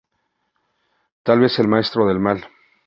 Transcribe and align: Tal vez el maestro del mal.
Tal 1.21 1.39
vez 1.41 1.59
el 1.59 1.67
maestro 1.67 2.07
del 2.07 2.17
mal. 2.19 2.49